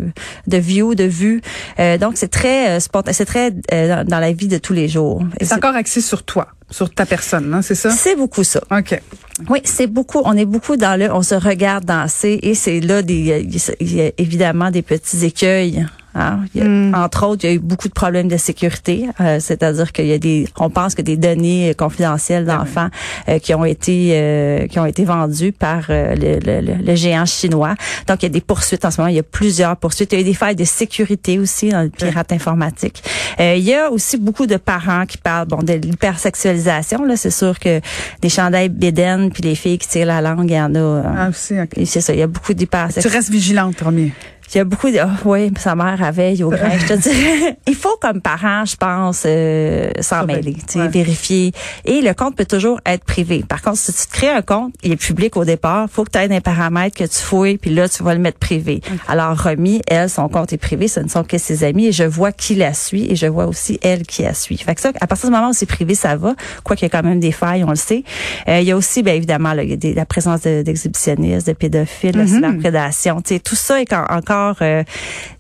de 0.47 0.57
views, 0.57 0.95
de 0.95 1.05
vues. 1.05 1.41
Euh, 1.81 1.99
donc 1.99 2.13
c'est 2.17 2.29
très 2.29 2.77
euh, 2.77 3.03
c'est 3.11 3.25
très 3.25 3.51
dans 3.51 4.19
la 4.21 4.33
vie 4.33 4.49
de 4.49 4.59
tous 4.59 4.75
les 4.75 4.89
jours. 4.89 5.25
C'est 5.41 5.53
encore 5.55 5.75
axé 5.75 6.01
sur 6.01 6.23
toi, 6.23 6.49
sur 6.71 6.89
ta 6.95 7.05
personne, 7.05 7.53
hein, 7.53 7.63
c'est 7.63 7.75
ça? 7.75 7.91
C'est 7.91 8.15
beaucoup 8.15 8.45
ça. 8.45 8.61
Ok. 8.71 9.01
Oui, 9.49 9.61
c'est 9.65 9.89
beaucoup. 9.89 10.21
On 10.25 10.37
est 10.37 10.45
beaucoup 10.45 10.77
dans 10.77 10.99
le. 10.99 11.13
On 11.13 11.23
se 11.23 11.35
regarde 11.35 11.85
danser 11.85 12.39
et 12.43 12.55
c'est 12.55 12.79
là 12.79 13.03
des. 13.03 13.45
Il 13.81 13.95
y 13.95 14.03
a 14.03 14.13
évidemment 14.19 14.71
des 14.71 14.83
petits 14.83 15.25
écueils 15.25 15.85
Hein? 16.15 16.41
Hmm. 16.55 16.95
Entre 16.95 17.27
autres, 17.27 17.45
il 17.45 17.49
y 17.49 17.53
a 17.53 17.55
eu 17.55 17.59
beaucoup 17.59 17.89
de 17.89 17.93
problèmes 17.95 18.29
de 18.29 18.37
sécurité, 18.37 19.07
euh, 19.21 19.39
c'est-à-dire 19.41 19.93
qu'il 19.93 20.07
y 20.07 20.13
a 20.13 20.19
des, 20.19 20.47
on 20.59 20.69
pense 20.69 20.95
que 20.95 21.03
des 21.03 21.17
données 21.17 21.75
confidentielles 21.77 22.45
ben 22.45 22.59
d'enfants 22.59 22.89
euh, 23.29 23.39
qui 23.39 23.55
ont 23.55 23.65
été 23.65 24.11
euh, 24.13 24.67
qui 24.67 24.79
ont 24.79 24.87
été 24.87 25.05
vendues 25.05 25.53
par 25.53 25.85
le, 25.89 26.39
le, 26.39 26.77
le, 26.85 26.95
géant 26.95 27.25
chinois. 27.25 27.75
Donc 28.09 28.23
il 28.23 28.27
y 28.27 28.27
a 28.27 28.31
des 28.31 28.41
poursuites 28.41 28.85
en 28.85 28.91
ce 28.91 29.01
moment. 29.01 29.09
Il 29.09 29.17
y 29.17 29.21
a 29.21 29.23
plusieurs 29.23 29.77
poursuites. 29.77 30.13
Il 30.13 30.17
y 30.17 30.19
a 30.19 30.21
eu 30.23 30.25
des 30.25 30.35
failles 30.35 30.57
de 30.57 30.65
sécurité 30.65 31.39
aussi 31.39 31.71
dans 31.71 31.83
le 31.83 31.89
pirate 31.91 32.33
informatique. 32.33 33.03
il 33.39 33.59
y 33.59 33.75
a 33.75 33.91
aussi 33.91 34.19
beaucoup 34.19 34.47
de 34.47 34.57
parents 34.57 35.07
qui 35.07 35.19
parlent 35.19 35.49
bon 35.49 35.63
de 35.63 35.73
l'hypersexualisation. 35.73 37.05
Là, 37.05 37.17
c'est 37.17 37.31
sûr 37.31 37.59
que 37.59 37.81
des 38.21 38.29
chandails 38.29 38.69
bédaines 38.69 39.31
puis 39.31 39.43
les 39.43 39.55
filles 39.55 39.79
qui 39.79 39.89
tirent 39.89 40.07
la 40.07 40.21
langue, 40.21 40.51
il 40.51 40.57
y 40.57 40.61
en 40.61 40.75
a. 40.75 41.03
ah 41.17 41.29
aussi. 41.29 41.55
C'est 41.87 42.01
ça. 42.01 42.13
Il 42.13 42.19
y 42.19 42.23
a 42.23 42.27
beaucoup 42.27 42.53
d'hypersexualisation. 42.53 43.11
Tu 43.11 43.17
restes 43.17 43.31
vigilante, 43.31 43.81
Romy. 43.81 44.13
Il 44.55 44.59
y 44.59 44.61
a 44.61 44.65
beaucoup 44.65 44.91
de 44.91 44.99
oh, 45.03 45.09
oui, 45.25 45.51
sa 45.59 45.75
mère 45.75 46.03
avait 46.03 46.43
au 46.43 46.51
grain, 46.51 46.77
je 46.79 46.87
te 46.87 46.93
dirais. 47.09 47.57
Il 47.67 47.75
faut 47.75 47.97
comme 48.01 48.21
parent, 48.21 48.67
je 48.67 48.77
pense, 48.77 49.23
euh, 49.25 49.91
s'en 50.01 50.27
mêler, 50.27 50.57
tu 50.71 50.79
vérifier. 50.89 51.53
Et 51.87 52.03
le 52.03 52.13
compte 52.13 52.37
peut 52.37 52.45
toujours 52.45 52.79
être 52.85 53.05
privé. 53.05 53.45
Par 53.49 53.63
contre, 53.63 53.79
si 53.79 53.95
tu 53.95 54.07
te 54.07 54.13
crées 54.13 54.29
un 54.29 54.43
compte, 54.43 54.75
il 54.83 54.93
est 54.93 54.97
public 54.97 55.39
au 55.39 55.47
départ, 55.47 55.89
faut 55.91 56.05
que 56.05 56.11
tu 56.11 56.19
aies 56.19 56.29
des 56.29 56.41
paramètres 56.41 56.97
que 56.97 57.05
tu 57.05 57.19
fouilles, 57.19 57.57
puis 57.57 57.71
là 57.71 57.89
tu 57.89 58.03
vas 58.03 58.13
le 58.15 58.21
mettre 58.21 58.39
privé. 58.39 58.83
Alors 59.09 59.43
Romy, 59.43 59.81
elle, 59.87 60.11
son 60.11 60.29
compte 60.29 60.53
est 60.53 60.59
privé, 60.59 60.87
ce 60.87 61.01
ne 61.01 61.09
sont 61.09 61.25
que 61.25 61.39
ses 61.39 61.65
amis 61.65 61.87
et 61.87 61.93
je 61.93 62.05
vois 62.05 62.33
qui 62.33 62.55
la 62.55 62.75
suit 62.75 63.11
et 63.11 63.17
je 63.17 63.27
vois 63.27 63.47
aussi 63.47 63.79
elle 63.83 64.03
qui 64.03 64.23
la 64.23 64.35
suit. 64.35 64.59
Fait 64.59 64.75
que 64.75 64.83
ça, 64.83 64.93
à 65.01 65.07
partir 65.07 65.31
du 65.31 65.35
moment 65.35 65.51
où 65.51 65.55
c'est 65.55 65.67
privé, 65.67 65.95
ça 65.95 66.17
va. 66.17 66.35
Quoi 66.63 66.77
qu'il 66.77 66.85
y 66.85 66.89
ait 66.89 66.91
quand 66.91 67.03
même 67.03 67.21
des 67.21 67.33
failles, 67.33 67.65
on 67.65 67.71
le 67.71 67.77
sait. 67.77 68.05
Euh, 68.49 68.61
il 68.61 68.67
y 68.67 68.73
a 68.73 68.77
aussi, 68.77 69.03
bien 69.03 69.15
évidemment, 69.15 69.55
là, 69.55 69.63
la 69.65 70.07
présence 70.07 70.43
d'exhibitionnistes, 70.43 71.47
de, 71.47 71.53
pédophiles, 71.55 72.13
de 72.13 72.23
mm-hmm. 72.23 72.27
cyberprédation. 72.27 73.23
Tu 73.23 73.35
sais, 73.35 73.41
tout 73.41 73.57
ça 73.57 73.81
est 73.81 73.93
encore 73.93 74.42
euh, 74.63 74.83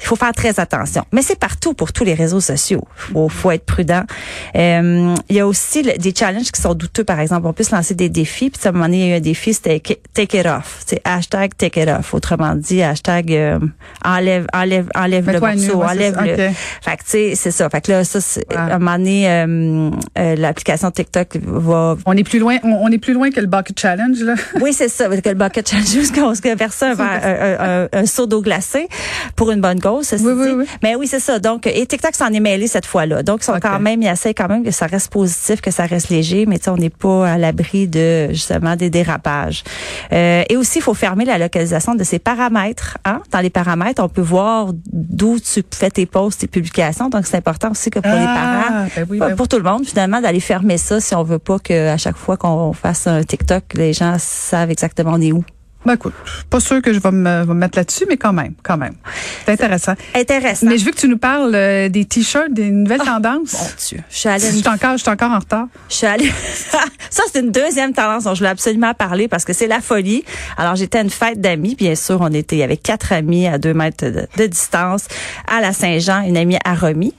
il 0.00 0.06
faut 0.06 0.16
faire 0.16 0.32
très 0.32 0.58
attention. 0.60 1.04
Mais 1.12 1.22
c'est 1.22 1.38
partout 1.38 1.74
pour 1.74 1.92
tous 1.92 2.04
les 2.04 2.14
réseaux 2.14 2.40
sociaux. 2.40 2.84
Faut, 2.94 3.28
faut 3.28 3.50
être 3.50 3.64
prudent. 3.64 4.02
Euh, 4.56 5.14
il 5.28 5.36
y 5.36 5.40
a 5.40 5.46
aussi 5.46 5.82
des 5.82 6.14
challenges 6.14 6.50
qui 6.50 6.60
sont 6.60 6.74
douteux. 6.74 7.04
Par 7.04 7.20
exemple, 7.20 7.46
on 7.46 7.52
peut 7.52 7.64
se 7.64 7.74
lancer 7.74 7.94
des 7.94 8.08
défis. 8.08 8.50
Puis 8.50 8.60
à 8.64 8.68
un 8.68 8.72
moment 8.72 8.86
donné, 8.86 9.06
il 9.06 9.10
y 9.10 9.12
a 9.12 9.16
un 9.16 9.20
défi, 9.20 9.54
c'était 9.54 9.80
take 10.14 10.38
it 10.38 10.46
off. 10.46 10.82
C'est 10.86 11.00
hashtag 11.04 11.56
take 11.56 11.80
it 11.80 11.88
off. 11.88 12.14
Autrement 12.14 12.54
dit, 12.54 12.82
hashtag 12.82 13.32
euh, 13.32 13.58
enlève, 14.04 14.46
enlève, 14.52 14.88
enlève 14.94 15.30
le 15.30 15.40
morceau, 15.40 15.82
enlève 15.82 16.16
le. 16.20 16.50
Fait 16.80 16.96
que 16.96 17.04
tu 17.04 17.10
sais, 17.10 17.32
c'est 17.34 17.50
ça. 17.50 17.68
Fait 17.68 17.80
que 17.80 17.92
là, 17.92 18.04
ça, 18.04 18.18
à 18.54 18.74
un 18.74 18.78
moment 18.78 18.98
donné, 18.98 19.96
l'application 20.36 20.90
TikTok 20.90 21.36
va. 21.42 21.96
On 22.06 22.16
est 22.16 22.24
plus 22.24 22.38
loin. 22.38 22.58
On, 22.62 22.90
est 22.90 22.98
plus 22.98 23.14
loin 23.14 23.30
que 23.30 23.40
le 23.40 23.46
bucket 23.46 23.78
challenge 23.78 24.20
là. 24.20 24.34
oui, 24.60 24.72
c'est 24.72 24.88
ça. 24.88 25.08
Que 25.08 25.28
le 25.28 25.34
bucket 25.34 25.68
challenge, 25.68 25.90
jusqu'à 25.90 26.34
ce 26.34 26.40
que 26.40 26.54
personne 26.54 26.92
un, 27.00 27.84
un, 27.84 27.88
un, 27.92 28.06
seau 28.06 28.26
d'eau 28.26 28.42
glacée 28.42 28.81
pour 29.36 29.50
une 29.50 29.60
bonne 29.60 29.80
cause. 29.80 30.12
Oui, 30.12 30.32
oui, 30.32 30.48
oui. 30.56 30.64
Mais 30.82 30.94
oui, 30.94 31.06
c'est 31.06 31.20
ça. 31.20 31.38
Donc, 31.38 31.66
et 31.66 31.86
TikTok 31.86 32.14
s'en 32.14 32.32
est 32.32 32.40
mêlé 32.40 32.66
cette 32.66 32.86
fois-là. 32.86 33.22
Donc, 33.22 33.40
ils 33.42 33.44
sont 33.44 33.58
quand 33.60 33.80
même, 33.80 34.02
ils 34.02 34.08
essayent 34.08 34.34
quand 34.34 34.48
même 34.48 34.64
que 34.64 34.70
ça 34.70 34.86
reste 34.86 35.10
positif, 35.12 35.60
que 35.60 35.70
ça 35.70 35.86
reste 35.86 36.08
léger, 36.08 36.46
mais 36.46 36.58
tu 36.58 36.64
sais, 36.64 36.70
on 36.70 36.76
n'est 36.76 36.90
pas 36.90 37.28
à 37.28 37.38
l'abri 37.38 37.88
de 37.88 38.28
justement 38.30 38.76
des 38.76 38.90
dérapages. 38.90 39.64
Euh, 40.12 40.44
et 40.48 40.56
aussi, 40.56 40.78
il 40.78 40.82
faut 40.82 40.94
fermer 40.94 41.24
la 41.24 41.38
localisation 41.38 41.94
de 41.94 42.04
ces 42.04 42.18
paramètres. 42.18 42.98
Hein? 43.04 43.20
Dans 43.30 43.40
les 43.40 43.50
paramètres, 43.50 44.02
on 44.02 44.08
peut 44.08 44.22
voir 44.22 44.68
d'où 44.92 45.38
tu 45.38 45.62
fais 45.72 45.90
tes 45.90 46.06
posts, 46.06 46.40
tes 46.40 46.46
publications. 46.46 47.08
Donc, 47.08 47.26
c'est 47.26 47.36
important 47.36 47.70
aussi 47.70 47.90
que 47.90 47.98
pour 47.98 48.12
les 48.12 48.26
ah, 48.26 48.86
parents, 48.94 49.06
ben 49.08 49.18
ben 49.18 49.36
pour 49.36 49.48
tout 49.48 49.58
le 49.58 49.64
monde, 49.64 49.86
finalement, 49.86 50.20
d'aller 50.20 50.40
fermer 50.40 50.78
ça 50.78 51.00
si 51.00 51.14
on 51.14 51.22
veut 51.22 51.38
pas 51.38 51.58
que 51.58 51.88
à 51.88 51.96
chaque 51.96 52.16
fois 52.16 52.36
qu'on 52.36 52.72
fasse 52.72 53.06
un 53.06 53.22
TikTok, 53.22 53.64
les 53.74 53.92
gens 53.92 54.16
savent 54.18 54.70
exactement 54.70 55.12
on 55.12 55.20
est 55.20 55.32
où. 55.32 55.44
Ben 55.84 55.94
écoute, 55.94 56.14
pas 56.48 56.60
sûr 56.60 56.80
que 56.80 56.92
je 56.92 57.00
vais 57.00 57.10
me, 57.10 57.44
mettre 57.54 57.76
là-dessus, 57.76 58.04
mais 58.08 58.16
quand 58.16 58.32
même, 58.32 58.54
quand 58.62 58.76
même. 58.76 58.94
C'est 59.44 59.52
intéressant. 59.52 59.94
Intéressant. 60.14 60.66
Mais 60.66 60.78
je 60.78 60.84
veux 60.84 60.92
que 60.92 60.96
tu 60.96 61.08
nous 61.08 61.18
parles 61.18 61.52
euh, 61.54 61.88
des 61.88 62.04
t-shirts, 62.04 62.52
des 62.52 62.70
nouvelles 62.70 63.00
ah, 63.02 63.14
tendances. 63.14 63.54
Mon 63.54 63.68
Dieu. 63.88 63.98
Je 64.08 64.16
suis 64.16 64.28
allée. 64.28 64.46
Je 64.46 64.56
suis 64.58 64.68
encore, 64.68 64.96
je 64.96 65.02
suis 65.02 65.10
encore 65.10 65.32
en 65.32 65.40
retard. 65.40 65.66
Je 65.88 65.94
suis 65.94 66.06
allée. 66.06 66.30
ça, 67.10 67.22
c'est 67.32 67.40
une 67.40 67.50
deuxième 67.50 67.92
tendance 67.92 68.24
dont 68.24 68.34
je 68.34 68.40
voulais 68.40 68.50
absolument 68.50 68.94
parler 68.94 69.26
parce 69.26 69.44
que 69.44 69.52
c'est 69.52 69.66
la 69.66 69.80
folie. 69.80 70.24
Alors, 70.56 70.76
j'étais 70.76 70.98
à 70.98 71.02
une 71.02 71.10
fête 71.10 71.40
d'amis, 71.40 71.74
bien 71.74 71.96
sûr. 71.96 72.18
On 72.20 72.32
était 72.32 72.62
avec 72.62 72.82
quatre 72.82 73.12
amis 73.12 73.48
à 73.48 73.58
deux 73.58 73.74
mètres 73.74 74.04
de, 74.06 74.46
distance 74.46 75.06
à 75.48 75.60
la 75.60 75.72
Saint-Jean, 75.72 76.22
une 76.22 76.36
amie 76.36 76.58
à 76.64 76.74
Romy. 76.74 77.12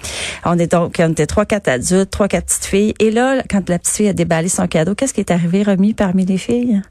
On 0.45 0.57
est 0.57 0.71
donc, 0.71 0.95
on 0.99 1.11
était 1.11 1.27
trois, 1.27 1.45
quatre 1.45 1.67
adultes, 1.67 2.11
trois, 2.11 2.29
quatre 2.29 2.45
petites 2.45 2.65
filles. 2.65 2.93
Et 2.99 3.11
là, 3.11 3.43
quand 3.49 3.67
la 3.67 3.77
petite 3.77 3.95
fille 3.95 4.07
a 4.07 4.13
déballé 4.13 4.47
son 4.47 4.67
cadeau, 4.67 4.95
qu'est-ce 4.95 5.13
qui 5.13 5.19
est 5.19 5.31
arrivé, 5.31 5.63
Romy, 5.63 5.93
parmi 5.93 6.25
les 6.25 6.37
filles? 6.37 6.81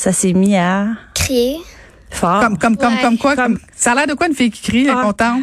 ça 0.00 0.12
s'est 0.12 0.32
mis 0.32 0.56
à 0.56 0.86
crier. 1.30 1.60
Fort. 2.10 2.40
Comme 2.40 2.58
comme 2.58 2.76
comme 2.76 2.98
comme 2.98 3.18
quoi 3.18 3.36
comme... 3.36 3.58
ça 3.76 3.92
a 3.92 3.94
l'air 3.94 4.06
de 4.08 4.14
quoi 4.14 4.26
une 4.26 4.34
fille 4.34 4.50
qui 4.50 4.62
crie, 4.62 4.80
elle 4.80 4.88
est 4.88 4.96
ah. 4.96 5.02
contente? 5.02 5.42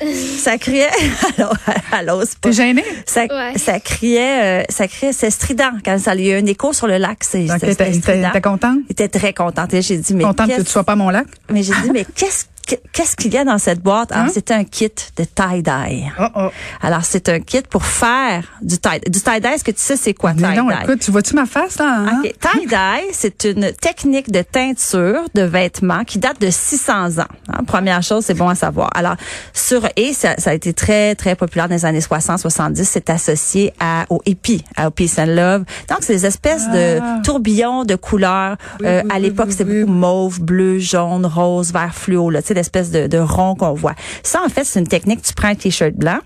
ça 0.38 0.56
criait 0.56 0.88
alors 1.36 1.54
alors 1.92 2.22
T'es 2.40 2.52
gênée? 2.52 2.84
Ça, 3.04 3.24
ça 3.56 3.78
criait 3.78 4.62
euh, 4.62 4.64
ça 4.70 4.88
criait 4.88 5.12
c'est 5.12 5.28
strident 5.28 5.72
quand 5.84 5.98
ça 5.98 6.14
il 6.14 6.24
y 6.24 6.32
a 6.32 6.38
un 6.38 6.46
écho 6.46 6.72
sur 6.72 6.86
le 6.86 6.96
lac 6.96 7.18
c'est 7.22 7.46
T'es 7.60 8.40
contente? 8.40 8.78
J'étais 8.88 9.08
très 9.08 9.34
contente 9.34 9.74
j'ai 9.80 9.98
dit 9.98 10.14
mais 10.14 10.24
contente 10.24 10.48
que 10.48 10.62
tu 10.62 10.70
sois 10.70 10.84
pas 10.84 10.96
mon 10.96 11.10
lac? 11.10 11.26
Mais 11.50 11.62
j'ai 11.62 11.74
dit 11.82 11.90
mais 11.92 12.06
qu'est-ce 12.14 12.46
qu'est-ce 12.92 13.16
qu'il 13.16 13.32
y 13.32 13.38
a 13.38 13.44
dans 13.44 13.58
cette 13.58 13.80
boîte? 13.80 14.12
Alors, 14.12 14.26
hein? 14.26 14.30
c'est 14.32 14.50
un 14.50 14.64
kit 14.64 14.92
de 15.16 15.24
tie-dye. 15.24 16.10
Oh, 16.18 16.24
oh. 16.36 16.48
Alors, 16.82 17.04
c'est 17.04 17.28
un 17.28 17.40
kit 17.40 17.62
pour 17.68 17.84
faire 17.84 18.44
du 18.62 18.78
tie-dye. 18.78 19.10
Du 19.10 19.20
tie-dye, 19.20 19.54
est-ce 19.54 19.64
que 19.64 19.70
tu 19.70 19.80
sais 19.80 19.96
c'est 19.96 20.14
quoi 20.14 20.32
tie-dye? 20.32 20.56
Non, 20.56 20.70
écoute, 20.70 21.00
tu 21.00 21.10
vois-tu 21.10 21.34
ma 21.34 21.46
face, 21.46 21.78
là? 21.78 22.04
Hein? 22.06 22.22
Tie-dye, 22.22 23.10
c'est 23.12 23.44
une 23.44 23.72
technique 23.72 24.30
de 24.30 24.42
teinture 24.42 25.22
de 25.34 25.42
vêtements 25.42 26.04
qui 26.04 26.18
date 26.18 26.40
de 26.40 26.50
600 26.50 27.18
ans. 27.18 27.24
Hein? 27.48 27.64
Première 27.66 28.02
chose, 28.02 28.24
c'est 28.24 28.34
bon 28.34 28.48
à 28.48 28.54
savoir. 28.54 28.90
Alors, 28.94 29.16
sur, 29.52 29.86
et 29.96 30.12
ça, 30.12 30.34
ça, 30.38 30.50
a 30.50 30.54
été 30.54 30.72
très, 30.72 31.14
très 31.14 31.34
populaire 31.34 31.68
dans 31.68 31.74
les 31.74 31.84
années 31.84 32.00
60, 32.00 32.38
70. 32.38 32.88
C'est 32.88 33.10
associé 33.10 33.72
à, 33.80 34.06
au 34.10 34.20
hippie, 34.26 34.64
au 34.84 34.90
peace 34.90 35.18
and 35.18 35.26
love. 35.26 35.64
Donc, 35.88 35.98
c'est 36.00 36.14
des 36.14 36.26
espèces 36.26 36.68
de 36.70 37.00
ah. 37.00 37.20
tourbillons 37.24 37.84
de 37.84 37.94
couleurs. 37.94 38.56
euh, 38.82 39.02
à 39.10 39.18
l'époque, 39.18 39.48
c'était 39.50 39.64
beaucoup 39.64 39.92
mauve, 39.92 40.40
bleu, 40.40 40.78
jaune, 40.78 41.26
rose, 41.26 41.72
vert 41.72 41.94
fluo, 41.94 42.30
là, 42.30 42.42
tu 42.42 42.48
sais, 42.48 42.54
espèce 42.60 42.90
de, 42.90 43.18
rond 43.18 43.54
qu'on 43.54 43.74
voit. 43.74 43.94
Ça, 44.22 44.40
en 44.44 44.48
fait, 44.48 44.64
c'est 44.64 44.80
une 44.80 44.86
technique. 44.86 45.22
Tu 45.22 45.34
prends 45.34 45.48
un 45.48 45.54
t-shirt 45.54 45.94
blanc, 45.94 46.18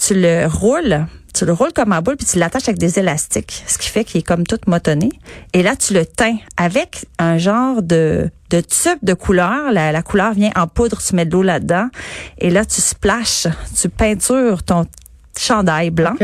tu 0.00 0.14
le 0.14 0.46
roules, 0.46 1.06
tu 1.34 1.44
le 1.44 1.52
roules 1.52 1.72
comme 1.72 1.92
un 1.92 2.02
boule, 2.02 2.16
puis 2.16 2.26
tu 2.26 2.38
l'attaches 2.38 2.68
avec 2.68 2.78
des 2.78 2.98
élastiques, 2.98 3.62
ce 3.66 3.78
qui 3.78 3.88
fait 3.88 4.04
qu'il 4.04 4.20
est 4.20 4.26
comme 4.26 4.46
tout 4.46 4.58
motonné. 4.66 5.10
Et 5.52 5.62
là, 5.62 5.76
tu 5.76 5.94
le 5.94 6.04
teins 6.06 6.36
avec 6.56 7.06
un 7.18 7.38
genre 7.38 7.82
de, 7.82 8.30
de 8.50 8.60
tube 8.60 8.98
de 9.02 9.14
couleur. 9.14 9.72
La, 9.72 9.92
la 9.92 10.02
couleur 10.02 10.32
vient 10.32 10.50
en 10.56 10.66
poudre, 10.66 11.00
tu 11.02 11.14
mets 11.14 11.26
de 11.26 11.32
l'eau 11.32 11.42
là-dedans. 11.42 11.88
Et 12.38 12.50
là, 12.50 12.64
tu 12.64 12.80
splashes, 12.80 13.48
tu 13.80 13.88
peintures 13.88 14.62
ton 14.62 14.86
chandail 15.38 15.90
blanc. 15.90 16.14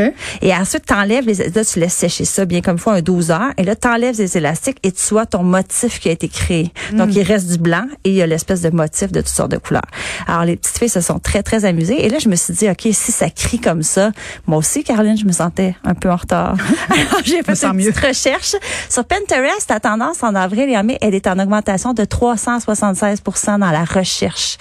Et 0.41 0.53
ensuite, 0.53 0.85
t'enlèves 0.85 1.25
les, 1.25 1.35
là, 1.35 1.65
tu 1.65 1.79
laisses 1.79 1.93
sécher 1.93 2.25
ça 2.25 2.45
bien 2.45 2.61
comme 2.61 2.75
il 2.75 2.81
faut 2.81 2.91
un 2.91 3.01
12 3.01 3.31
heures. 3.31 3.51
Et 3.57 3.63
là, 3.63 3.75
t'enlèves 3.75 4.17
les 4.17 4.37
élastiques 4.37 4.77
et 4.83 4.91
tu 4.91 5.03
vois 5.09 5.25
ton 5.25 5.43
motif 5.43 5.99
qui 5.99 6.09
a 6.09 6.11
été 6.11 6.27
créé. 6.27 6.71
Donc, 6.93 7.15
il 7.15 7.23
reste 7.23 7.47
du 7.47 7.57
blanc 7.57 7.85
et 8.03 8.09
il 8.09 8.15
y 8.15 8.21
a 8.21 8.27
l'espèce 8.27 8.61
de 8.61 8.69
motif 8.69 9.11
de 9.11 9.21
toutes 9.21 9.29
sortes 9.29 9.51
de 9.51 9.57
couleurs. 9.57 9.81
Alors, 10.27 10.45
les 10.45 10.55
petites 10.55 10.77
filles 10.77 10.89
se 10.89 11.01
sont 11.01 11.19
très, 11.19 11.43
très 11.43 11.65
amusées. 11.65 12.05
Et 12.05 12.09
là, 12.09 12.19
je 12.19 12.29
me 12.29 12.35
suis 12.35 12.53
dit, 12.53 12.69
OK, 12.69 12.87
si 12.91 13.11
ça 13.11 13.29
crie 13.29 13.59
comme 13.59 13.83
ça, 13.83 14.11
moi 14.47 14.57
aussi, 14.57 14.83
Caroline, 14.83 15.17
je 15.17 15.25
me 15.25 15.31
sentais 15.31 15.75
un 15.83 15.93
peu 15.93 16.09
en 16.09 16.15
retard. 16.15 16.55
Alors, 16.89 17.21
j'ai 17.23 17.43
fait 17.43 17.65
une 17.65 17.73
mieux. 17.73 17.91
petite 17.91 18.05
recherche. 18.05 18.55
Sur 18.89 19.05
Pinterest, 19.05 19.69
la 19.69 19.79
tendance 19.79 20.23
en 20.23 20.35
avril 20.35 20.69
et 20.69 20.77
en 20.77 20.83
mai, 20.83 20.97
elle 21.01 21.15
est 21.15 21.27
en 21.27 21.39
augmentation 21.39 21.93
de 21.93 22.03
376% 22.03 23.59
dans 23.59 23.71
la 23.71 23.83
recherche. 23.83 24.57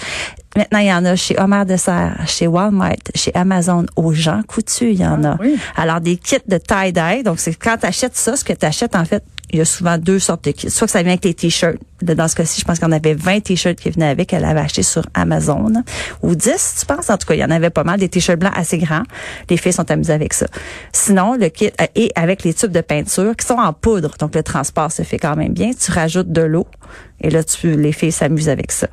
Maintenant, 0.59 0.81
il 0.81 0.89
y 0.89 0.93
en 0.93 1.05
a 1.05 1.15
chez 1.15 1.39
Homer 1.39 1.65
Dessert, 1.65 2.17
chez 2.27 2.49
Walmart, 2.49 2.97
chez 3.15 3.33
Amazon, 3.37 3.87
aux 3.95 4.13
gens 4.13 4.43
coutus, 4.43 4.89
il 4.91 5.01
y 5.01 5.07
en 5.07 5.23
a. 5.23 5.37
oui. 5.39 5.57
Alors, 5.77 6.01
des 6.01 6.17
kits 6.17 6.39
de 6.49 6.59
tie-dye. 6.59 7.23
Donc, 7.23 7.39
c'est 7.39 7.55
quand 7.55 7.77
tu 7.77 7.87
achètes 7.87 8.17
ça, 8.17 8.35
ce 8.35 8.43
que 8.43 8.53
tu 8.53 8.67
achètes, 8.67 8.97
en 8.97 9.05
fait, 9.05 9.23
il 9.53 9.61
y 9.61 9.63
a 9.63 9.65
souvent 9.65 9.99
deux 9.99 10.19
sortes 10.19 10.45
de 10.47 10.51
kits. 10.51 10.69
Soit 10.69 10.89
que 10.89 10.91
ça 10.91 11.01
vient 11.01 11.13
avec 11.13 11.25
les 11.25 11.33
t-shirts. 11.33 11.79
Dans 12.03 12.27
ce 12.27 12.35
cas-ci, 12.35 12.61
je 12.61 12.65
pense 12.65 12.81
qu'on 12.81 12.91
avait 12.91 13.15
20 13.15 13.41
t-shirts 13.41 13.79
qui 13.79 13.91
venaient 13.91 14.09
avec. 14.09 14.33
Elle 14.33 14.45
avait 14.45 14.59
acheté 14.59 14.83
sur 14.83 15.05
Amazon. 15.15 15.73
Ou 16.23 16.35
10, 16.35 16.77
tu 16.81 16.87
penses? 16.87 17.09
En 17.09 17.17
tout 17.17 17.29
cas, 17.29 17.35
il 17.35 17.41
y 17.41 17.45
en 17.45 17.53
avait 17.53 17.71
pas 17.71 17.85
mal. 17.85 18.01
Des 18.01 18.09
t-shirts 18.09 18.41
blancs 18.41 18.53
assez 18.57 18.79
grands. 18.79 19.05
Les 19.49 19.57
filles 19.57 19.73
sont 19.73 19.89
amusées 19.93 20.13
avec 20.13 20.35
ça. 20.35 20.47
Sinon, 20.93 21.37
le 21.37 21.51
kit, 21.51 21.71
euh, 21.81 21.87
et 21.95 22.11
avec 22.17 22.43
les 22.43 22.53
tubes 22.53 22.73
de 22.73 22.81
peinture 22.81 23.37
qui 23.37 23.47
sont 23.47 23.59
en 23.59 23.73
poudre. 23.73 24.17
Donc, 24.19 24.35
le 24.35 24.43
transport 24.43 24.91
se 24.91 25.03
fait 25.03 25.19
quand 25.19 25.37
même 25.37 25.53
bien. 25.53 25.71
Tu 25.73 25.93
rajoutes 25.93 26.33
de 26.33 26.43
l'eau. 26.43 26.67
Et 27.21 27.31
là, 27.31 27.43
tu, 27.43 27.73
les 27.77 27.93
filles 27.93 28.13
s'amusent 28.13 28.49
avec 28.49 28.71
ça. 28.73 28.87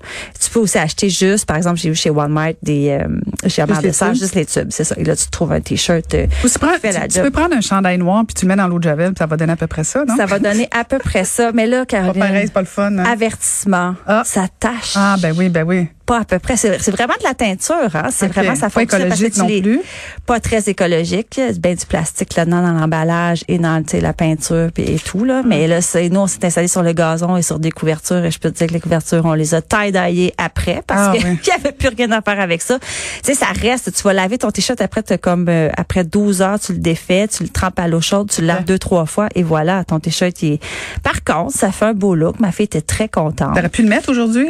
Tu 0.43 0.49
peux 0.49 0.59
aussi 0.59 0.77
acheter 0.77 1.09
juste, 1.09 1.45
par 1.45 1.57
exemple, 1.57 1.77
j'ai 1.79 1.89
vu 1.89 1.95
chez 1.95 2.09
Walmart 2.09 2.53
des, 2.63 2.89
euh, 2.89 3.07
chez 3.47 3.63
Dessert, 3.81 4.11
tubes? 4.11 4.19
juste 4.19 4.35
les 4.35 4.45
tubes. 4.45 4.67
C'est 4.71 4.83
ça. 4.83 4.95
Et 4.97 5.03
là, 5.03 5.15
tu 5.15 5.27
trouves 5.29 5.51
un 5.51 5.61
t-shirt. 5.61 6.13
euh, 6.13 6.25
tu, 6.41 6.49
prends- 6.59 6.71
la 6.83 7.07
tu- 7.07 7.07
tu 7.09 7.21
peux 7.21 7.31
prendre 7.31 7.55
un 7.55 7.61
chandail 7.61 7.97
noir 7.97 8.23
puis 8.27 8.33
tu 8.33 8.45
le 8.45 8.49
mets 8.49 8.55
dans 8.55 8.67
l'eau 8.67 8.79
de 8.79 8.83
javel, 8.83 9.09
puis 9.13 9.19
ça 9.19 9.25
va 9.27 9.37
donner 9.37 9.53
à 9.53 9.57
peu 9.57 9.67
près 9.67 9.83
ça, 9.83 10.03
non? 10.05 10.15
Ça 10.17 10.25
va 10.25 10.39
donner 10.39 10.67
à 10.71 10.83
peu 10.83 10.97
près 10.97 11.23
ça. 11.23 11.51
Mais 11.53 11.67
là, 11.67 11.79
pas 11.79 11.85
Caroline. 11.85 12.19
pareil, 12.19 12.43
c'est 12.47 12.53
pas 12.53 12.61
le 12.61 12.65
fun. 12.67 12.97
hein? 12.97 13.03
Avertissement. 13.05 13.95
Ah. 14.07 14.23
Ça 14.25 14.47
tâche. 14.59 14.93
Ah, 14.95 15.15
ben 15.21 15.33
oui, 15.37 15.49
ben 15.49 15.63
oui. 15.63 15.87
Pas 16.05 16.19
à 16.19 16.25
peu 16.25 16.39
près. 16.39 16.55
C'est 16.57 16.91
vraiment 16.91 17.13
de 17.19 17.23
la 17.23 17.33
teinture. 17.33 17.75
Hein? 17.95 18.09
C'est 18.11 18.27
vraiment 18.27 18.55
ça 18.55 18.69
Pas 18.69 18.81
fonctionne 18.81 19.01
que 19.01 19.05
écologique 19.07 19.37
non 19.37 19.47
plus. 19.47 19.81
Pas 20.25 20.39
très 20.39 20.69
écologique. 20.69 21.37
Il 21.37 21.43
y 21.43 21.47
a 21.47 21.51
Ben 21.53 21.75
du 21.75 21.85
plastique 21.85 22.35
là-dedans 22.35 22.61
dans 22.61 22.73
l'emballage 22.73 23.43
et 23.47 23.57
dans 23.57 23.83
la 24.01 24.13
peinture 24.13 24.69
et 24.77 24.97
tout 24.99 25.23
là. 25.25 25.41
Mais 25.45 25.67
là, 25.67 25.81
c'est 25.81 26.09
nous 26.09 26.21
on 26.21 26.27
s'est 26.27 26.45
installé 26.45 26.67
sur 26.67 26.83
le 26.83 26.93
gazon 26.93 27.37
et 27.37 27.41
sur 27.41 27.59
des 27.59 27.71
couvertures 27.71 28.23
et 28.25 28.31
je 28.31 28.39
peux 28.39 28.51
te 28.51 28.57
dire 28.57 28.67
que 28.67 28.73
les 28.73 28.79
couvertures 28.79 29.25
on 29.25 29.33
les 29.33 29.53
a 29.55 29.61
taille 29.61 30.31
après 30.37 30.81
parce 30.85 31.09
Ah, 31.09 31.11
qu'il 31.17 31.25
ouais. 31.25 31.37
y 31.47 31.51
avait 31.51 31.71
plus 31.71 31.89
rien 31.89 32.11
à 32.11 32.21
faire 32.21 32.39
avec 32.39 32.61
ça. 32.61 32.77
Tu 32.79 32.85
sais, 33.23 33.33
ça 33.33 33.47
reste. 33.59 33.93
Tu 33.93 34.03
vas 34.03 34.13
laver 34.13 34.37
ton 34.37 34.51
t-shirt 34.51 34.79
après 34.81 35.03
comme 35.21 35.47
euh, 35.49 35.69
après 35.77 36.03
12 36.03 36.41
heures 36.41 36.59
tu 36.59 36.73
le 36.73 36.79
défais, 36.79 37.27
tu 37.27 37.43
le 37.43 37.49
trempes 37.49 37.79
à 37.79 37.87
l'eau 37.87 38.01
chaude, 38.01 38.29
tu 38.29 38.41
le 38.41 38.47
laves 38.47 38.55
Ouais. 38.59 38.63
deux 38.63 38.79
trois 38.79 39.05
fois 39.05 39.27
et 39.35 39.43
voilà 39.43 39.83
ton 39.83 39.99
t-shirt 39.99 40.41
est. 40.43 40.59
Par 41.03 41.23
contre, 41.23 41.53
ça 41.55 41.71
fait 41.71 41.85
un 41.85 41.93
beau 41.93 42.15
look. 42.15 42.39
Ma 42.39 42.51
fille 42.51 42.65
était 42.65 42.81
très 42.81 43.09
contente. 43.09 43.53
T'aurais 43.55 43.69
pu 43.69 43.81
le 43.83 43.89
mettre 43.89 44.09
aujourd'hui? 44.09 44.47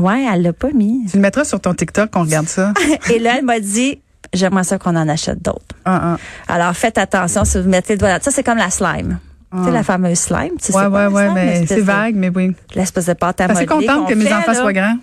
Ouais, 0.00 0.24
elle 0.32 0.42
l'a 0.42 0.52
pas 0.52 0.70
mis. 0.74 1.06
Tu 1.10 1.16
le 1.16 1.22
mettras 1.22 1.44
sur 1.44 1.60
ton 1.60 1.74
TikTok 1.74 2.10
qu'on 2.10 2.22
regarde 2.22 2.48
ça. 2.48 2.72
Et 3.12 3.18
là, 3.18 3.34
elle 3.38 3.44
m'a 3.44 3.60
dit, 3.60 4.00
j'aimerais 4.32 4.64
ça 4.64 4.78
qu'on 4.78 4.96
en 4.96 5.08
achète 5.08 5.42
d'autres. 5.42 5.74
Ah, 5.84 6.16
ah. 6.16 6.52
Alors, 6.52 6.74
faites 6.76 6.98
attention 6.98 7.44
si 7.44 7.60
vous 7.60 7.68
mettez 7.68 7.94
le 7.94 7.98
doigt 7.98 8.08
là. 8.08 8.18
Ça, 8.20 8.30
c'est 8.30 8.42
comme 8.42 8.58
la 8.58 8.70
slime. 8.70 9.18
Tu 9.56 9.64
sais, 9.64 9.70
la 9.70 9.84
fameuse 9.84 10.18
slime. 10.18 10.50
Tu 10.60 10.72
sais 10.72 10.76
Ouais, 10.76 10.88
quoi, 10.88 11.06
ouais, 11.08 11.14
ouais, 11.14 11.22
slime? 11.26 11.34
mais 11.34 11.66
c'est 11.68 11.80
vague, 11.80 12.16
mais 12.16 12.28
oui. 12.34 12.52
L'espèce 12.74 13.06
de 13.06 13.12
pâte 13.12 13.40
à 13.40 13.46
Je 13.48 13.54
suis 13.54 13.66
modeler 13.66 13.86
contente 13.86 14.08
que 14.08 14.14
mes 14.14 14.24
fait, 14.24 14.34
enfants 14.34 14.50
là. 14.52 14.60
soient 14.60 14.72
grands. 14.72 14.96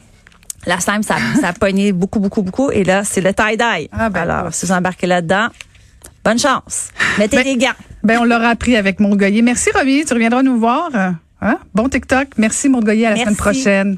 La 0.65 0.79
slime, 0.81 1.03
ça, 1.03 1.15
ça 1.39 1.47
a 1.49 1.53
pogné 1.53 1.93
beaucoup, 1.93 2.19
beaucoup, 2.19 2.41
beaucoup. 2.41 2.69
Et 2.69 2.83
là, 2.83 3.03
c'est 3.05 3.21
le 3.21 3.33
tie-dye. 3.33 3.87
Ah, 3.93 4.09
ben, 4.09 4.29
Alors, 4.29 4.53
si 4.53 4.65
vous 4.65 4.73
embarquez 4.73 5.07
là-dedans, 5.07 5.47
bonne 6.25 6.37
chance. 6.37 6.89
Mettez 7.17 7.37
Ben, 7.37 7.43
des 7.45 7.57
gants. 7.57 7.71
Ben, 8.03 8.19
on 8.19 8.25
l'aura 8.25 8.49
appris 8.49 8.75
avec 8.75 8.99
Mourgoyer. 8.99 9.41
Merci, 9.41 9.69
Romy. 9.73 10.03
Tu 10.05 10.13
reviendras 10.13 10.43
nous 10.43 10.59
voir. 10.59 10.89
Hein? 10.93 11.57
Bon 11.73 11.87
TikTok. 11.87 12.27
Merci, 12.37 12.67
Mourgoyer. 12.67 13.05
À 13.05 13.09
la 13.11 13.15
Merci. 13.15 13.23
semaine 13.23 13.37
prochaine. 13.37 13.97